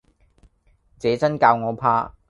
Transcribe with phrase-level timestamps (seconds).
[0.97, 2.15] 這眞教我怕，